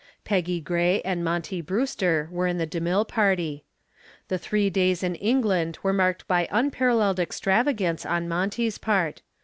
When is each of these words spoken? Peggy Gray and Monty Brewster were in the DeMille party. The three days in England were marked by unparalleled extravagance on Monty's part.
Peggy 0.23 0.59
Gray 0.59 0.99
and 1.03 1.23
Monty 1.23 1.61
Brewster 1.61 2.27
were 2.31 2.47
in 2.47 2.57
the 2.57 2.65
DeMille 2.65 3.07
party. 3.07 3.65
The 4.29 4.39
three 4.39 4.67
days 4.67 5.03
in 5.03 5.13
England 5.13 5.77
were 5.83 5.93
marked 5.93 6.27
by 6.27 6.47
unparalleled 6.49 7.19
extravagance 7.19 8.03
on 8.03 8.27
Monty's 8.27 8.79
part. 8.79 9.21